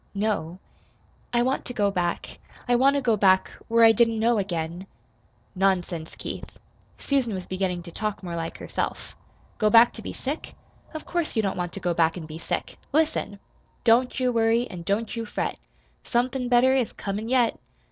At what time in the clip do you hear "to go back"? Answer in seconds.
1.65-2.39, 2.95-3.51, 11.73-12.17